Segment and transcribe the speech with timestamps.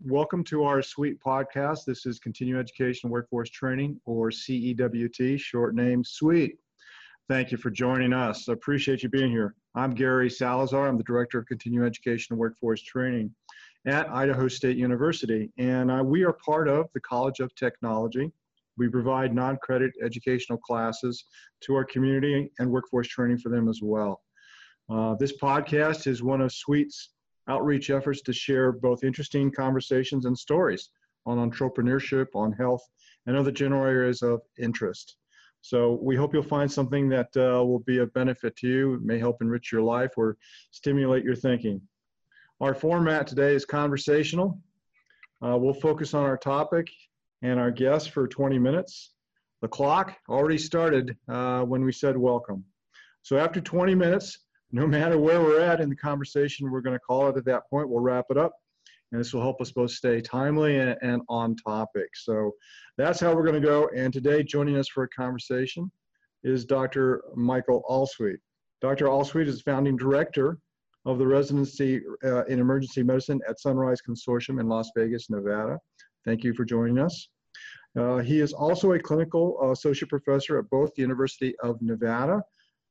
[0.00, 1.84] Welcome to our SWEET podcast.
[1.84, 6.56] This is Continuing Education Workforce Training, or CEWT, short name SWEET.
[7.28, 8.48] Thank you for joining us.
[8.48, 9.54] I appreciate you being here.
[9.74, 10.88] I'm Gary Salazar.
[10.88, 13.34] I'm the Director of Continuing Education and Workforce Training
[13.86, 18.30] at Idaho State University, and uh, we are part of the College of Technology.
[18.76, 21.24] We provide non-credit educational classes
[21.62, 24.20] to our community and workforce training for them as well.
[24.90, 27.10] Uh, this podcast is one of SWEET's
[27.48, 30.90] outreach efforts to share both interesting conversations and stories
[31.26, 32.82] on entrepreneurship, on health,
[33.26, 35.16] and other general areas of interest.
[35.60, 39.02] So we hope you'll find something that uh, will be of benefit to you, it
[39.02, 40.36] may help enrich your life or
[40.70, 41.80] stimulate your thinking.
[42.60, 44.58] Our format today is conversational.
[45.40, 46.88] Uh, we'll focus on our topic
[47.42, 49.12] and our guests for 20 minutes.
[49.62, 52.64] The clock already started uh, when we said welcome.
[53.22, 54.40] So after 20 minutes,
[54.72, 57.62] no matter where we're at in the conversation, we're going to call it at that
[57.70, 57.88] point.
[57.88, 58.54] We'll wrap it up.
[59.12, 62.08] And this will help us both stay timely and, and on topic.
[62.16, 62.50] So
[62.96, 63.88] that's how we're going to go.
[63.96, 65.92] And today, joining us for a conversation
[66.42, 67.22] is Dr.
[67.36, 68.40] Michael Allswede.
[68.80, 69.06] Dr.
[69.06, 70.58] Allswede is founding director
[71.08, 75.78] of the residency uh, in emergency medicine at Sunrise Consortium in Las Vegas, Nevada.
[76.26, 77.28] Thank you for joining us.
[77.98, 82.42] Uh, he is also a clinical associate professor at both the University of Nevada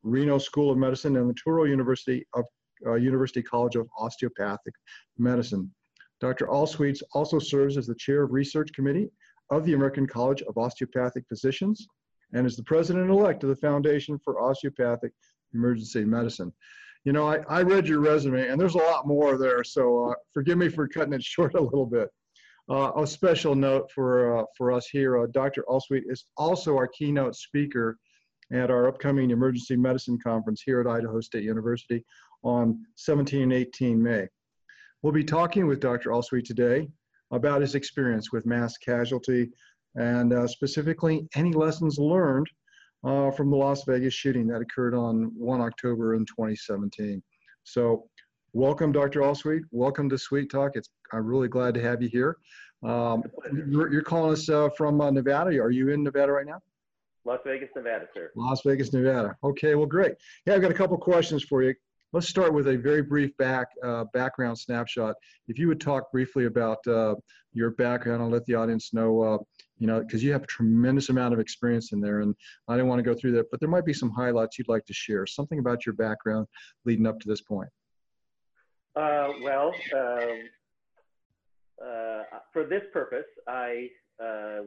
[0.01, 2.43] Reno School of Medicine and the Touro University of
[2.87, 4.73] uh, University College of Osteopathic
[5.19, 5.71] Medicine.
[6.19, 6.47] Dr.
[6.47, 9.11] Allswede also serves as the chair of research committee
[9.51, 11.85] of the American College of Osteopathic Physicians
[12.33, 15.11] and is the president-elect of the Foundation for Osteopathic
[15.53, 16.51] Emergency Medicine.
[17.07, 20.15] You know, I, I read your resume and there's a lot more there, so uh,
[20.33, 22.09] forgive me for cutting it short a little bit.
[22.69, 25.63] Uh, a special note for, uh, for us here, uh, Dr.
[25.69, 27.97] Allswede is also our keynote speaker
[28.51, 32.03] at our upcoming emergency medicine conference here at Idaho State University
[32.43, 34.27] on 17 and 18 May.
[35.01, 36.09] We'll be talking with Dr.
[36.09, 36.89] Allswede today
[37.31, 39.49] about his experience with mass casualty
[39.95, 42.47] and uh, specifically any lessons learned
[43.03, 47.21] uh, from the Las Vegas shooting that occurred on 1 October in 2017.
[47.63, 48.07] So
[48.53, 49.21] welcome, Dr.
[49.21, 49.61] Allswede.
[49.71, 50.71] Welcome to Sweet Talk.
[50.75, 52.37] It's, I'm really glad to have you here.
[52.83, 53.23] Um,
[53.67, 55.59] you're, you're, calling us uh, from uh, Nevada.
[55.59, 56.61] Are you in Nevada right now?
[57.25, 58.31] Las Vegas, Nevada, sir.
[58.35, 59.35] Las Vegas, Nevada.
[59.43, 60.13] Okay, well, great.
[60.45, 61.73] Yeah, I've got a couple questions for you.
[62.13, 65.15] Let's start with a very brief back uh, background snapshot.
[65.49, 67.15] If you would talk briefly about uh,
[67.51, 69.37] your background and let the audience know, uh,
[69.77, 72.33] you know, because you have a tremendous amount of experience in there, and
[72.69, 74.85] I don't want to go through that, but there might be some highlights you'd like
[74.85, 75.25] to share.
[75.25, 76.47] Something about your background
[76.85, 77.69] leading up to this point.
[78.95, 80.41] Uh, well, um,
[81.83, 83.89] uh, for this purpose, I
[84.23, 84.61] uh,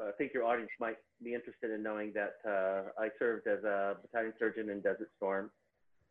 [0.00, 3.96] I think your audience might be interested in knowing that uh, I served as a
[4.00, 5.50] battalion surgeon in Desert Storm.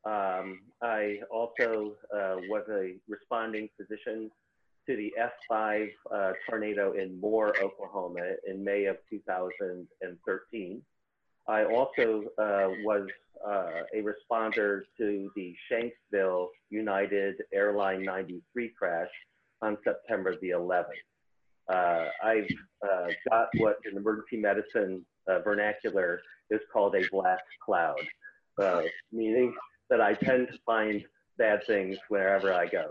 [0.03, 4.31] Um, I also uh, was a responding physician
[4.87, 5.13] to the
[5.51, 10.81] F5 uh, tornado in Moore, Oklahoma in May of 2013.
[11.47, 13.07] I also uh, was
[13.45, 19.09] uh, a responder to the Shanksville United Airline 93 crash
[19.61, 20.85] on September the 11th
[21.71, 22.47] uh, I've
[22.83, 25.05] uh, got what in emergency medicine
[25.43, 27.99] vernacular is called a black cloud,
[29.11, 29.53] meaning
[29.91, 31.05] that I tend to find
[31.37, 32.87] bad things wherever I go.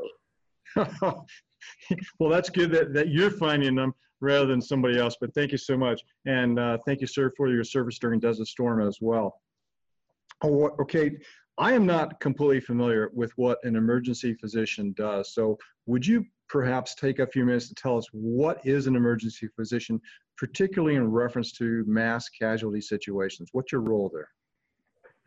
[2.21, 5.59] well, that's good that, that you're finding them rather than somebody else, but thank you
[5.59, 6.03] so much.
[6.27, 9.41] And uh, thank you, sir, for your service during Desert Storm as well.
[10.45, 11.17] Oh, okay.
[11.59, 15.35] I am not completely familiar with what an emergency physician does.
[15.35, 19.49] So would you perhaps take a few minutes to tell us what is an emergency
[19.57, 20.01] physician,
[20.37, 23.49] particularly in reference to mass casualty situations?
[23.53, 24.29] What's your role there?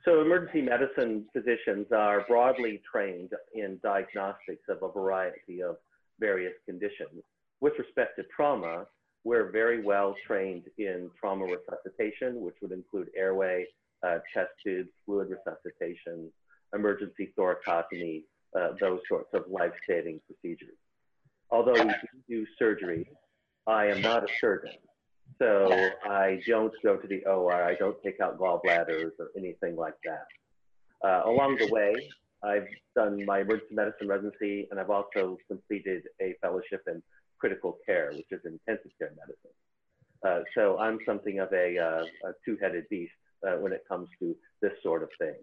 [0.06, 5.78] So emergency medicine physicians are broadly trained in diagnostics of a variety of
[6.20, 7.24] various conditions.
[7.62, 8.86] With respect to trauma,
[9.24, 13.66] we're very well trained in trauma resuscitation, which would include airway,
[14.06, 16.30] uh, chest tubes, fluid resuscitation,
[16.74, 18.24] emergency thoracotomy,
[18.60, 20.76] uh, those sorts of life-saving procedures
[21.54, 21.94] although we
[22.28, 23.08] do surgery,
[23.68, 24.74] I am not a surgeon.
[25.40, 29.96] So I don't go to the OR, I don't take out gallbladders or anything like
[30.06, 30.28] that.
[31.04, 32.10] Uh, along the way,
[32.44, 37.02] I've done my emergency medicine residency and I've also completed a fellowship in
[37.40, 39.52] critical care, which is intensive care medicine.
[40.26, 43.12] Uh, so I'm something of a, uh, a two-headed beast
[43.46, 45.36] uh, when it comes to this sort of thing.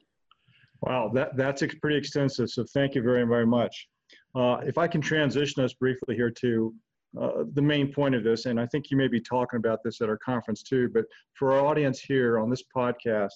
[0.82, 2.48] Wow, that, that's pretty extensive.
[2.48, 3.88] So thank you very, very much.
[4.34, 6.74] Uh, if I can transition us briefly here to
[7.18, 10.00] uh, the main point of this, and I think you may be talking about this
[10.00, 11.04] at our conference too, but
[11.34, 13.30] for our audience here on this podcast,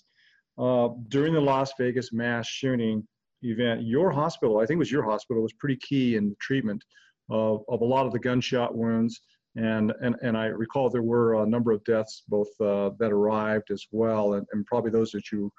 [0.59, 3.07] uh, during the Las Vegas mass shooting
[3.43, 6.85] event, your hospital, I think it was your hospital, was pretty key in the treatment
[7.31, 9.21] of, of a lot of the gunshot wounds.
[9.57, 13.71] And, and, and I recall there were a number of deaths, both uh, that arrived
[13.71, 15.51] as well, and, and probably those that you,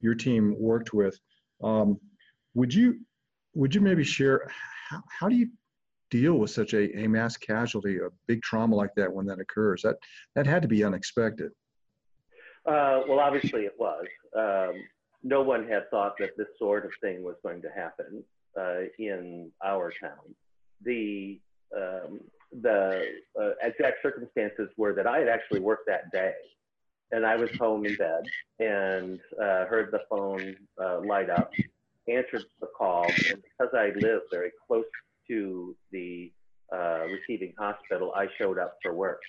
[0.00, 1.18] your team worked with.
[1.62, 1.98] Um,
[2.54, 3.00] would you,
[3.54, 4.50] would you maybe share
[4.88, 5.48] how, how do you
[6.10, 9.82] deal with such a, a mass casualty, a big trauma like that when that occurs?
[9.82, 9.96] That
[10.34, 11.52] that had to be unexpected.
[12.66, 14.06] Uh, well, obviously it was.
[14.36, 14.82] Um,
[15.22, 18.22] no one had thought that this sort of thing was going to happen
[18.58, 20.34] uh, in our town.
[20.82, 21.40] The
[21.76, 22.20] um,
[22.62, 23.04] the
[23.40, 26.32] uh, exact circumstances were that I had actually worked that day,
[27.12, 28.24] and I was home in bed
[28.58, 31.52] and uh, heard the phone uh, light up,
[32.08, 34.84] answered the call, and because I live very close
[35.30, 36.32] to the
[36.74, 39.20] uh, receiving hospital, I showed up for work.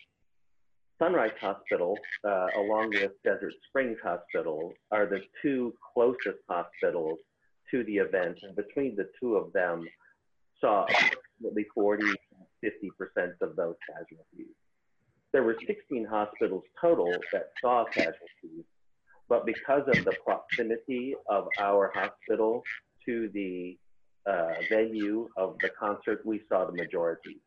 [0.99, 7.17] Sunrise Hospital, uh, along with Desert Springs Hospital, are the two closest hospitals
[7.71, 9.83] to the event, and between the two of them,
[10.59, 12.03] saw approximately 40,
[12.63, 14.53] 50% of those casualties.
[15.33, 18.65] There were 16 hospitals total that saw casualties,
[19.27, 22.61] but because of the proximity of our hospital
[23.05, 23.77] to the
[24.25, 27.37] uh, venue of the concert, we saw the majority.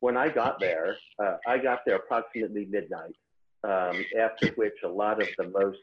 [0.00, 3.16] When I got there, uh, I got there approximately midnight,
[3.64, 5.80] um, after which a lot of the most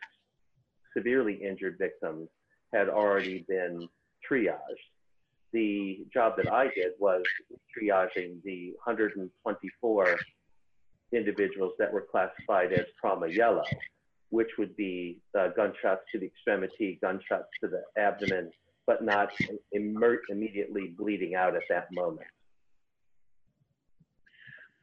[0.95, 2.29] severely injured victims
[2.73, 3.87] had already been
[4.29, 4.57] triaged.
[5.53, 7.23] The job that I did was
[7.77, 10.17] triaging the 124
[11.13, 13.65] individuals that were classified as trauma yellow,
[14.29, 18.49] which would be uh, gunshots to the extremity, gunshots to the abdomen,
[18.91, 19.29] but not
[19.71, 22.27] immer- immediately bleeding out at that moment.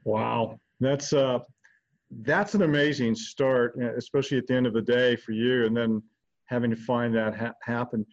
[0.04, 1.40] Wow, that's uh,
[2.22, 6.02] that's an amazing start, especially at the end of the day for you, and then
[6.46, 8.06] having to find that ha- happen.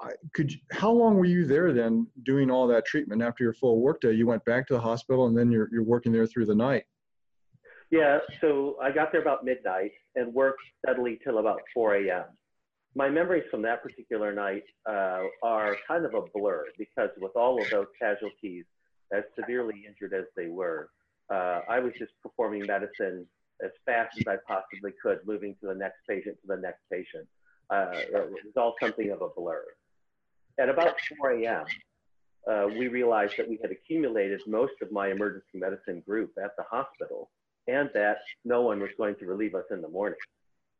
[0.00, 3.54] I, could you, how long were you there then doing all that treatment after your
[3.54, 4.12] full workday?
[4.12, 6.84] You went back to the hospital and then you're you're working there through the night.
[7.90, 12.24] Yeah, so I got there about midnight and worked steadily till about 4 a.m
[12.94, 17.60] my memories from that particular night uh, are kind of a blur because with all
[17.60, 18.64] of those casualties,
[19.12, 20.90] as severely injured as they were,
[21.30, 23.26] uh, I was just performing medicine
[23.62, 27.26] as fast as I possibly could, moving to the next patient, to the next patient.
[27.70, 29.64] Uh, it was all something of a blur.
[30.58, 31.64] At about 4 a.m.,
[32.50, 36.64] uh, we realized that we had accumulated most of my emergency medicine group at the
[36.70, 37.30] hospital
[37.66, 40.18] and that no one was going to relieve us in the morning.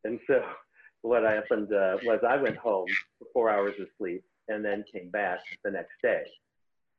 [0.03, 0.41] And so
[1.01, 2.87] what happened uh, was I went home
[3.17, 6.23] for four hours of sleep and then came back the next day.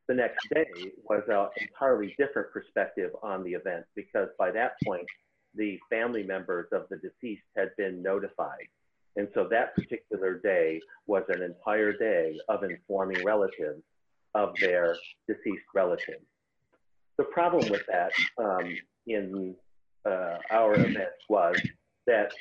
[0.09, 0.67] The next day
[1.09, 5.07] was an entirely different perspective on the event because by that point,
[5.55, 8.67] the family members of the deceased had been notified.
[9.17, 13.83] And so that particular day was an entire day of informing relatives
[14.35, 14.97] of their
[15.29, 16.25] deceased relatives.
[17.19, 18.77] The problem with that um,
[19.07, 19.55] in
[20.07, 21.61] uh, our event was
[22.07, 22.33] that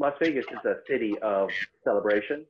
[0.00, 1.50] Las Vegas is a city of
[1.82, 2.44] celebration.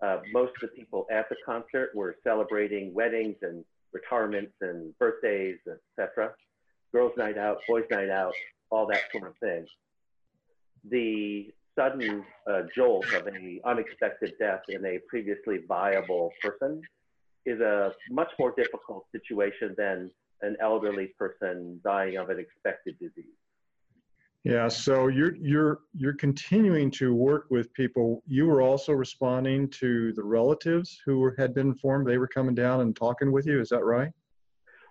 [0.00, 5.58] Uh, most of the people at the concert were celebrating weddings and retirements and birthdays,
[5.98, 6.32] etc.
[6.92, 8.32] Girls' night out, boys' night out,
[8.70, 9.66] all that sort of thing.
[10.88, 16.82] The sudden uh, jolt of an unexpected death in a previously viable person
[17.46, 20.10] is a much more difficult situation than
[20.42, 23.39] an elderly person dying of an expected disease.
[24.44, 28.22] Yeah, so you're you're you're continuing to work with people.
[28.26, 32.54] You were also responding to the relatives who were, had been informed they were coming
[32.54, 33.60] down and talking with you.
[33.60, 34.10] Is that right?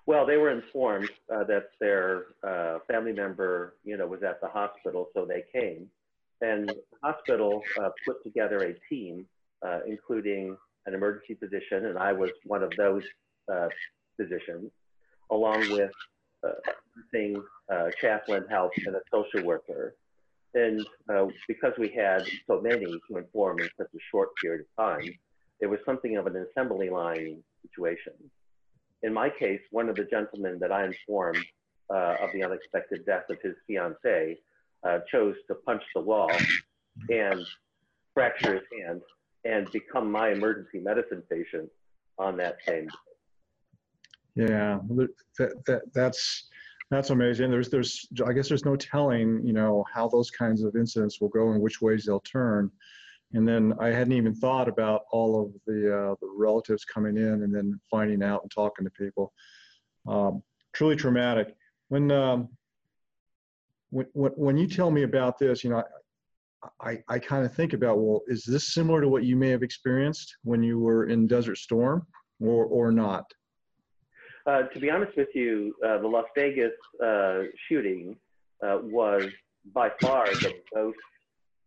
[0.05, 4.47] Well, they were informed uh, that their uh, family member, you know, was at the
[4.47, 5.87] hospital, so they came.
[6.41, 9.25] And the hospital uh, put together a team,
[9.65, 13.03] uh, including an emergency physician, and I was one of those
[13.51, 13.67] uh,
[14.15, 14.71] physicians,
[15.31, 15.91] along with
[16.45, 16.51] uh,
[17.13, 17.41] nursing,
[17.71, 19.95] uh, chaplain, health, and a social worker.
[20.53, 24.83] And uh, because we had so many to inform in such a short period of
[24.83, 25.13] time,
[25.59, 28.13] it was something of an assembly line situation.
[29.03, 31.45] In my case, one of the gentlemen that I informed
[31.89, 34.37] uh, of the unexpected death of his fiancee
[34.83, 36.31] uh, chose to punch the wall
[37.09, 37.45] and
[38.13, 39.01] fracture his hand
[39.45, 41.69] and become my emergency medicine patient
[42.17, 43.08] on that same day.
[44.47, 46.47] Yeah, that, that, that's
[46.91, 47.51] that's amazing.
[47.51, 51.29] There's there's I guess there's no telling you know how those kinds of incidents will
[51.29, 52.71] go and which ways they'll turn.
[53.33, 57.43] And then I hadn't even thought about all of the uh, the relatives coming in
[57.43, 59.33] and then finding out and talking to people.
[60.07, 60.41] Um,
[60.73, 61.55] truly traumatic.
[61.89, 62.49] When, um,
[63.89, 65.83] when, when, when you tell me about this, you know,
[66.81, 69.49] I, I, I kind of think about, well, is this similar to what you may
[69.49, 72.05] have experienced when you were in Desert Storm
[72.39, 73.25] or, or not?
[74.49, 76.71] Uh, to be honest with you, uh, the Las Vegas
[77.05, 78.15] uh, shooting
[78.65, 79.29] uh, was
[79.75, 80.97] by far the most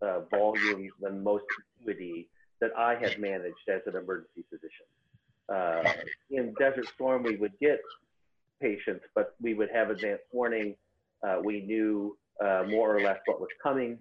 [0.04, 1.44] uh, volume, the most
[1.78, 2.28] acuity
[2.60, 4.86] that I had managed as an emergency physician.
[6.30, 7.78] In Desert Storm, we would get
[8.60, 10.74] patients, but we would have advance warning.
[11.44, 12.16] we knew
[12.68, 13.96] more or less what was coming.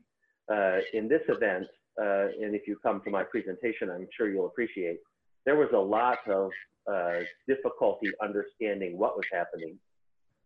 [0.93, 4.99] in this event, and if you come to my presentation, I'm sure you'll appreciate,
[5.45, 6.49] there was a lot of
[6.87, 9.77] uh, difficulty understanding what was happening.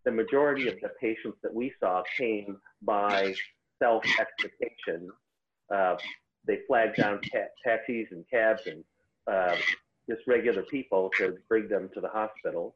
[0.04, 3.34] The majority of the patients that we saw came by
[3.80, 5.10] self extrication.
[5.74, 5.96] Uh,
[6.48, 8.84] they flagged down ta- taxis and cabs and
[9.28, 9.56] uh,
[10.08, 12.76] just regular people to bring them to the hospital.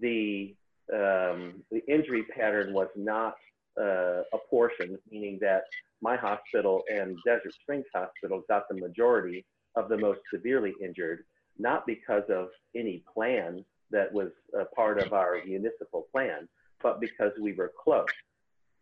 [0.00, 0.54] The,
[0.92, 3.36] um, the injury pattern was not
[3.80, 5.64] uh, apportioned, meaning that
[6.00, 9.44] my hospital and Desert Springs Hospital got the majority
[9.76, 11.24] of the most severely injured
[11.58, 16.48] not because of any plan that was a part of our municipal plan,
[16.82, 18.06] but because we were close.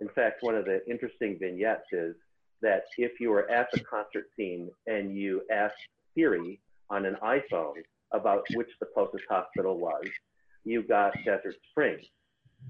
[0.00, 2.14] In fact, one of the interesting vignettes is
[2.62, 5.74] that if you were at the concert scene and you asked
[6.14, 7.74] Siri on an iPhone
[8.12, 10.06] about which the closest hospital was,
[10.64, 12.04] you got Desert Springs.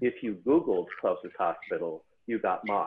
[0.01, 2.87] If you Googled closest hospital, you got mine.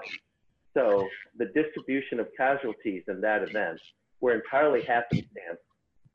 [0.73, 1.07] So
[1.37, 3.79] the distribution of casualties in that event
[4.21, 5.59] were entirely happenstance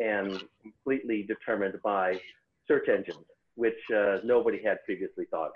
[0.01, 2.21] and completely determined by
[2.67, 3.25] search engines,
[3.55, 5.53] which uh, nobody had previously thought of.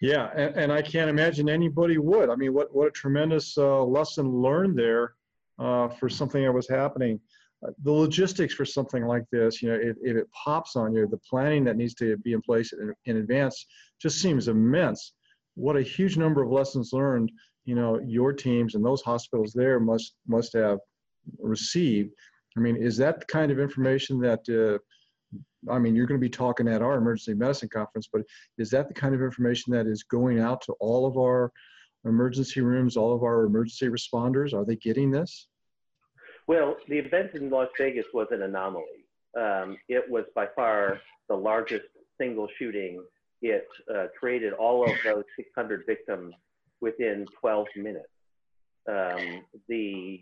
[0.00, 2.30] Yeah, and, and, I can't imagine anybody would.
[2.30, 5.12] I mean, what, what a tremendous uh, lesson learned there
[5.58, 7.20] uh, for something that was happening.
[7.62, 11.06] Uh, the logistics for something like this, you know, if, if, it pops on you,
[11.06, 13.66] the planning that needs to be in place in, in advance
[14.00, 15.12] just seems immense.
[15.54, 17.30] What a huge number of lessons learned,
[17.66, 20.78] you know, your teams and those hospitals there must must have
[21.38, 22.12] received
[22.56, 24.78] I mean, is that the kind of information that, uh,
[25.72, 28.22] I mean, you're going to be talking at our emergency medicine conference, but
[28.58, 31.52] is that the kind of information that is going out to all of our
[32.04, 34.52] emergency rooms, all of our emergency responders?
[34.52, 35.48] Are they getting this?
[36.46, 39.06] Well, the event in Las Vegas was an anomaly.
[39.38, 41.84] Um, it was by far the largest
[42.20, 43.04] single shooting.
[43.42, 46.34] It uh, created all of those 600 victims
[46.80, 48.08] within 12 minutes.
[48.88, 50.20] Um, the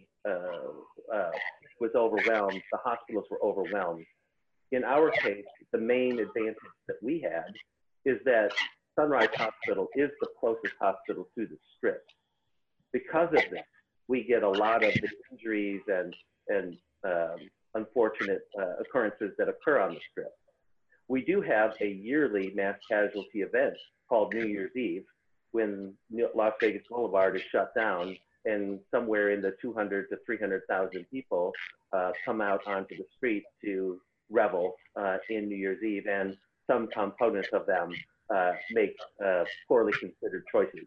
[1.80, 4.04] was overwhelmed, the hospitals were overwhelmed.
[4.72, 6.56] In our case, the main advantage
[6.86, 7.52] that we had
[8.04, 8.52] is that
[8.98, 12.04] Sunrise Hospital is the closest hospital to the strip.
[12.92, 13.64] Because of this,
[14.08, 16.14] we get a lot of the injuries and,
[16.48, 17.36] and um,
[17.74, 20.32] unfortunate uh, occurrences that occur on the strip.
[21.08, 23.74] We do have a yearly mass casualty event
[24.08, 25.04] called New Year's Eve
[25.52, 25.94] when
[26.34, 28.16] Las Vegas Boulevard is shut down
[28.48, 31.52] and somewhere in the 200 to 300,000 people
[31.92, 34.00] uh, come out onto the street to
[34.30, 36.36] revel uh, in New Year's Eve, and
[36.70, 37.90] some components of them
[38.34, 40.86] uh, make uh, poorly considered choices.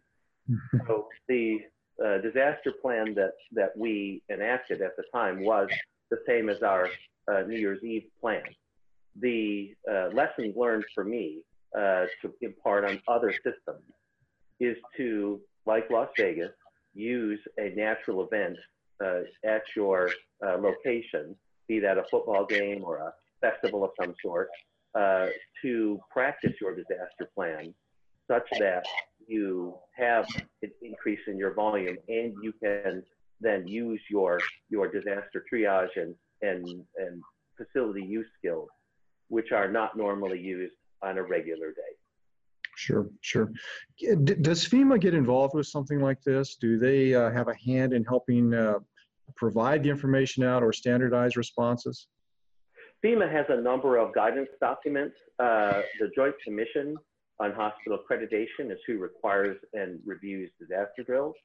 [0.87, 1.59] so the
[2.03, 5.69] uh, disaster plan that, that we enacted at the time was
[6.09, 6.89] the same as our
[7.31, 8.43] uh, New Year's Eve plan.
[9.19, 9.73] The
[10.13, 11.43] lesson learned for me
[11.75, 13.83] to impart on other systems
[14.59, 16.51] is to, like Las Vegas,
[16.93, 18.57] use a natural event
[19.03, 20.11] uh, at your
[20.45, 21.35] uh, location,
[21.67, 24.49] be that a football game or a festival of some sort,
[24.95, 25.27] uh,
[25.61, 27.73] to practice your disaster plan
[28.29, 28.85] such that
[29.27, 30.25] you have
[30.63, 33.03] an increase in your volume and you can
[33.39, 36.65] then use your your disaster triage and and
[36.97, 37.21] and
[37.57, 38.69] facility use skills
[39.29, 41.93] which are not normally used on a regular day
[42.81, 43.51] Sure, sure.
[44.23, 46.55] Does FEMA get involved with something like this?
[46.55, 48.79] Do they uh, have a hand in helping uh,
[49.35, 52.07] provide the information out or standardize responses?
[53.05, 55.15] FEMA has a number of guidance documents.
[55.37, 56.95] Uh, the Joint Commission
[57.39, 61.35] on Hospital Accreditation is who requires and reviews disaster drills.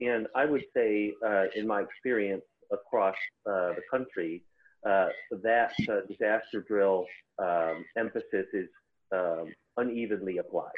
[0.00, 3.14] And I would say, uh, in my experience across
[3.46, 4.42] uh, the country,
[4.84, 5.10] uh,
[5.44, 5.70] that
[6.08, 7.06] disaster drill
[7.38, 8.68] um, emphasis is
[9.12, 10.70] um, unevenly applied.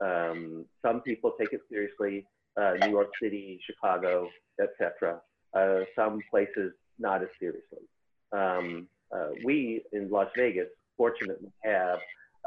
[0.00, 2.24] Um, some people take it seriously,
[2.60, 4.28] uh, New York City, Chicago,
[4.60, 5.20] etc.
[5.54, 7.86] Uh, some places not as seriously.
[8.32, 11.98] Um, uh, we in Las Vegas fortunately have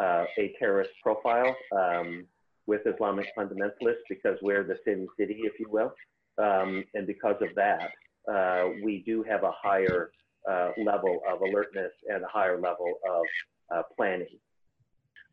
[0.01, 2.25] uh, a terrorist profile um,
[2.67, 5.93] with Islamic fundamentalists because we're the sin city, if you will.
[6.37, 7.91] Um, and because of that,
[8.31, 10.11] uh, we do have a higher
[10.49, 14.39] uh, level of alertness and a higher level of planning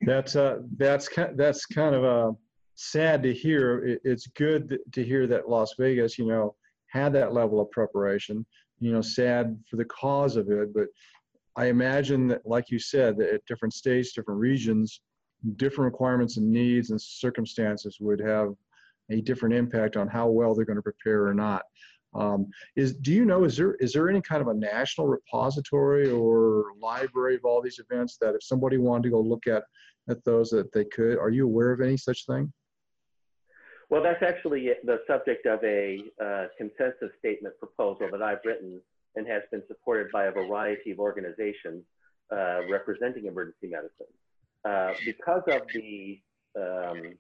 [0.03, 2.33] that's uh, that's that's kind of uh,
[2.75, 3.85] sad to hear.
[3.85, 6.55] It, it's good to hear that Las Vegas, you know,
[6.89, 8.45] had that level of preparation.
[8.81, 10.87] You know, sad for the cause of it, but
[11.57, 15.01] I imagine that, like you said, that at different states, different regions,
[15.57, 18.55] different requirements and needs and circumstances would have
[19.11, 21.63] a different impact on how well they're going to prepare or not.
[22.15, 26.11] Um, is do you know is there is there any kind of a national repository
[26.11, 29.65] or library of all these events that if somebody wanted to go look at
[30.09, 31.19] at those that they could?
[31.19, 32.53] Are you aware of any such thing?
[33.91, 38.81] Well, that's actually the subject of a uh, consensus statement proposal that I've written
[39.17, 41.85] and has been supported by a variety of organizations
[42.31, 44.07] uh, representing emergency medicine.
[44.65, 46.21] Uh, because of the
[46.59, 47.15] um,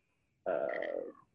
[0.46, 0.66] uh,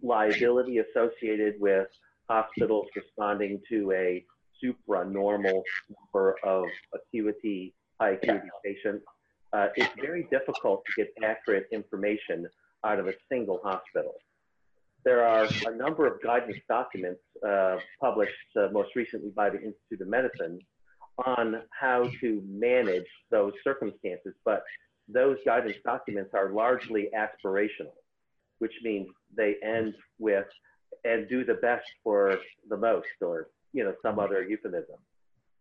[0.04, 1.88] liability associated with
[2.30, 4.24] hospitals responding to a
[4.62, 9.06] supra-normal number of acuity, high acuity patients,
[9.54, 12.48] uh, it's very difficult to get accurate information
[12.84, 14.14] out of a single hospital.
[15.06, 20.02] There are a number of guidance documents uh, published uh, most recently by the Institute
[20.02, 20.60] of Medicine
[21.26, 24.64] on how to manage those circumstances, but
[25.08, 27.94] those guidance documents are largely aspirational,
[28.60, 30.46] which means they end with
[31.06, 32.38] and do the best for
[32.70, 34.96] the most or you know some other euphemism.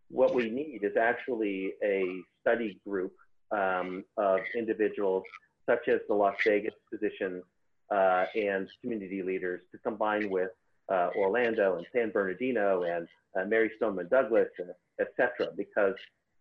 [0.09, 3.15] What we need is actually a study group
[3.51, 5.25] um, of individuals
[5.67, 7.43] such as the las vegas physicians
[7.91, 10.51] uh, and community leaders to combine with
[10.91, 13.07] uh, orlando and san bernardino and
[13.39, 14.49] uh, mary stoneman douglas
[15.01, 15.95] etc because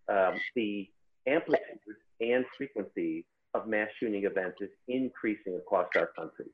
[0.09, 0.89] um, the
[1.27, 6.47] amplitude and frequency of mass shooting events is increasing across our country.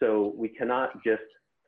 [0.00, 1.22] So we cannot just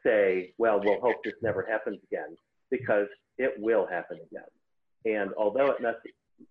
[0.05, 2.37] say, well, we'll hope this never happens again,
[2.71, 3.07] because
[3.39, 4.43] it will happen again.
[5.05, 5.83] And although it,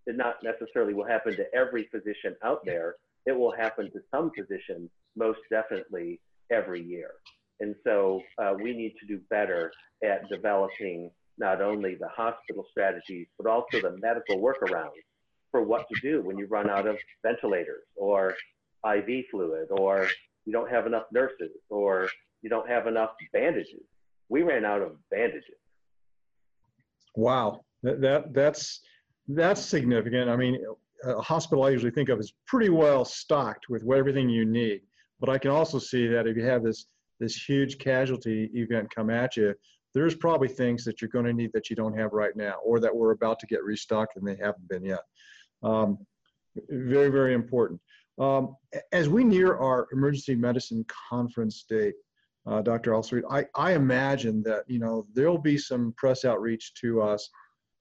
[0.06, 4.32] it not necessarily will happen to every physician out there, it will happen to some
[4.38, 6.20] physicians most definitely
[6.52, 7.12] every year.
[7.60, 9.72] And so uh, we need to do better
[10.04, 15.02] at developing not only the hospital strategies, but also the medical workarounds
[15.52, 18.36] for what to do when you run out of ventilators or
[18.86, 20.08] IV fluid or
[20.46, 22.10] you don't have enough nurses or
[22.42, 23.82] you don't have enough bandages.
[24.30, 25.56] We ran out of bandages.
[27.16, 28.82] Wow, that, that that's
[29.28, 30.30] that's significant.
[30.30, 30.58] I mean,
[31.04, 34.82] a hospital I usually think of is pretty well stocked with everything you need.
[35.20, 36.88] But I can also see that if you have this
[37.20, 39.54] this huge casualty event come at you,
[39.94, 42.80] there's probably things that you're going to need that you don't have right now, or
[42.80, 45.02] that we're about to get restocked and they haven't been yet.
[45.62, 46.00] Um,
[46.70, 47.80] very, very important.
[48.20, 48.56] Um,
[48.92, 51.96] as we near our emergency medicine conference date,
[52.48, 52.92] uh, Dr.
[52.92, 57.30] Allswede, I, I imagine that, you know, there'll be some press outreach to us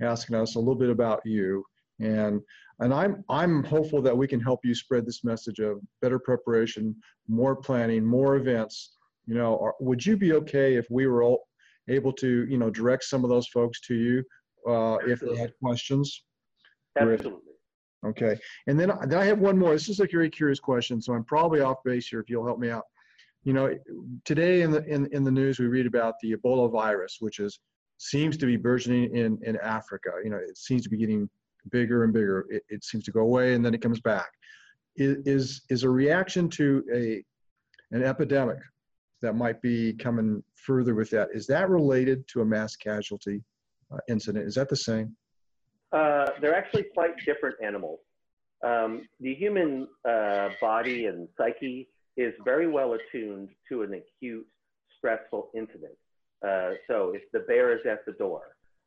[0.03, 1.65] asking us a little bit about you.
[1.99, 2.41] And,
[2.81, 6.95] and I'm, I'm hopeful that we can help you spread this message of better preparation,
[7.29, 8.97] more planning, more events.
[9.27, 11.47] You know, are, would you be okay if we were all
[11.89, 14.25] able to, you know, direct some of those folks to you
[14.71, 16.25] uh, if they had questions?
[16.99, 17.41] Absolutely.
[18.07, 18.37] Okay.
[18.67, 19.73] And then, then I have one more.
[19.73, 22.59] This is a very curious question, so I'm probably off base here if you'll help
[22.59, 22.85] me out
[23.45, 23.75] you know,
[24.25, 27.59] today in the in, in the news we read about the Ebola virus, which is
[27.99, 30.11] seems to be burgeoning in in Africa.
[30.23, 31.29] You know, it seems to be getting
[31.71, 32.47] bigger and bigger.
[32.51, 34.29] It, it seems to go away and then it comes back.
[34.97, 37.25] Is is a reaction to a
[37.93, 38.59] an epidemic
[39.23, 41.29] that might be coming further with that?
[41.33, 43.43] Is that related to a mass casualty
[43.93, 44.47] uh, incident?
[44.47, 45.17] Is that the same?
[45.93, 48.01] Uh, they're actually quite different animals.
[48.65, 54.47] Um, the human uh, body and psyche is very well attuned to an acute
[54.97, 55.97] stressful incident.
[56.47, 58.43] Uh, so if the bear is at the door,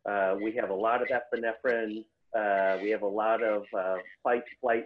[0.09, 2.03] uh, we have a lot of epinephrine.
[2.37, 4.83] Uh, we have a lot of uh, fight, flight,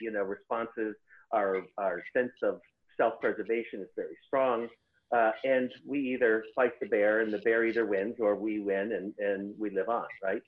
[0.00, 0.94] you know, responses.
[1.32, 2.60] Our, our sense of
[2.96, 4.68] self-preservation is very strong.
[5.16, 8.92] Uh, and we either fight the bear and the bear either wins or we win
[8.92, 10.42] and, and we live on, right?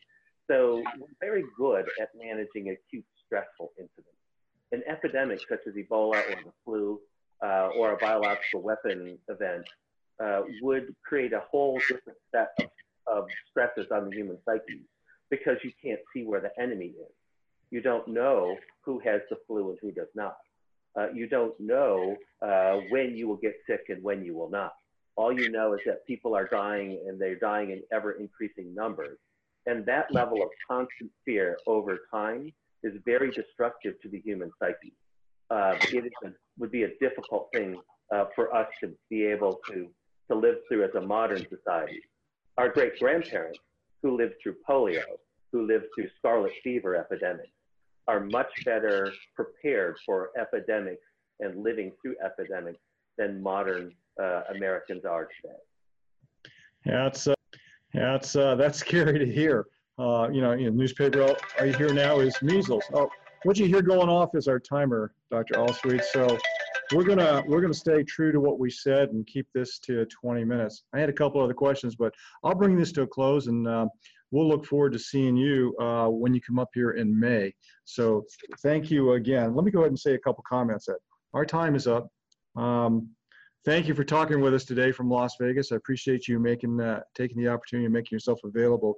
[0.48, 4.08] So we're very good at managing acute stressful incidents.
[4.70, 7.00] An epidemic such as Ebola or the flu
[7.42, 9.66] uh, or a biological weapon event
[10.22, 12.70] uh, would create a whole different set of,
[13.06, 14.82] of stresses on the human psyche
[15.30, 17.12] because you can't see where the enemy is.
[17.70, 20.36] You don't know who has the flu and who does not.
[20.98, 24.74] Uh, you don't know uh, when you will get sick and when you will not.
[25.16, 29.18] All you know is that people are dying and they're dying in ever increasing numbers.
[29.66, 32.52] And that level of constant fear over time
[32.82, 34.92] is very destructive to the human psyche
[35.52, 37.76] uh, it a, would be a difficult thing
[38.14, 39.88] uh, for us to be able to,
[40.30, 42.00] to live through as a modern society.
[42.56, 43.58] Our great grandparents
[44.00, 45.02] who lived through polio,
[45.50, 47.50] who lived through scarlet fever epidemics,
[48.06, 51.02] are much better prepared for epidemics
[51.40, 52.78] and living through epidemics
[53.18, 56.48] than modern uh, Americans are today.
[56.84, 57.34] That's uh,
[58.36, 59.66] uh, that's scary to hear.
[59.98, 61.22] Uh, you know, know, newspaper
[61.66, 62.84] you here now is measles.
[62.94, 63.08] Oh,
[63.44, 65.54] what you hear going off is our timer, Dr.
[65.54, 66.02] Allswede.
[66.04, 66.38] So
[66.94, 70.44] we're gonna we're gonna stay true to what we said and keep this to 20
[70.44, 70.84] minutes.
[70.92, 73.86] I had a couple other questions, but I'll bring this to a close and uh,
[74.30, 77.52] we'll look forward to seeing you uh, when you come up here in May.
[77.84, 78.24] So
[78.62, 79.54] thank you again.
[79.54, 80.86] Let me go ahead and say a couple comments.
[80.86, 80.98] That
[81.34, 82.08] our time is up.
[82.56, 83.08] Um,
[83.64, 85.72] thank you for talking with us today from Las Vegas.
[85.72, 88.96] I appreciate you making uh, taking the opportunity and making yourself available.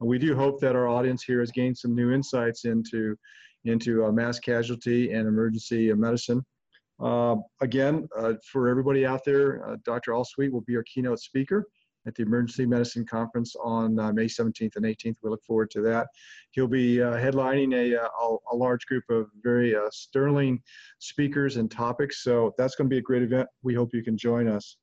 [0.00, 3.16] We do hope that our audience here has gained some new insights into
[3.68, 6.44] into uh, mass casualty and emergency medicine.
[6.98, 10.12] Uh, again, uh, for everybody out there, uh, Dr.
[10.12, 11.66] Allswede will be our keynote speaker
[12.06, 15.16] at the Emergency Medicine Conference on uh, May 17th and 18th.
[15.22, 16.06] We look forward to that.
[16.52, 20.62] He'll be uh, headlining a, uh, a, a, large group of very sterling
[21.00, 22.22] speakers and topics.
[22.22, 23.48] So that's going to be a great event.
[23.62, 24.76] We hope you can join us.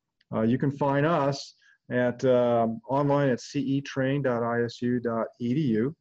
[0.46, 1.56] you can find us
[1.90, 5.96] at um, online at cetrain.isu.edu.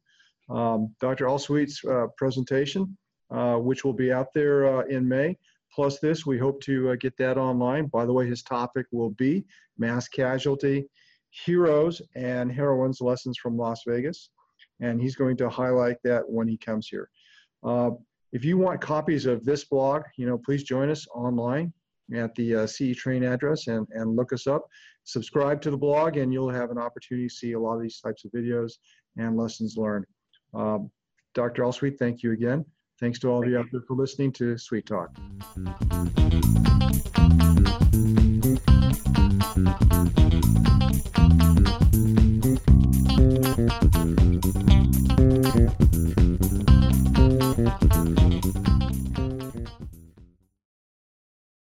[0.49, 1.27] Um, Dr.
[1.27, 1.81] Allswede's
[2.17, 2.97] presentation,
[3.29, 5.37] which will be out there in May,
[5.73, 6.25] plus this.
[6.25, 7.87] We hope to uh, get that online.
[7.87, 9.45] By the way, his topic will be
[9.77, 10.87] mass casualty,
[11.31, 14.29] heroes and heroines lessons from Las Vegas.
[14.79, 17.09] And he's going to highlight that when he comes here.
[17.63, 17.91] Uh,
[18.31, 21.71] if you want copies of this blog, you know, please join us online
[22.13, 24.63] at the uh, CE Train address and, and look us up.
[25.05, 27.99] Subscribe to the blog and you'll have an opportunity to see a lot of these
[27.99, 28.73] types of videos
[29.17, 30.05] and lessons learned.
[30.53, 30.91] Um,
[31.33, 31.63] Dr.
[31.63, 32.65] Allswede, thank you again.
[32.99, 35.09] Thanks to all thank of you out there for listening to Sweet Talk.